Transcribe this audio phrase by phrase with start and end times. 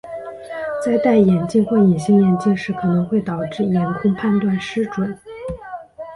[0.83, 5.15] 在戴眼镜或隐形眼镜时可能导致眼控判断失准。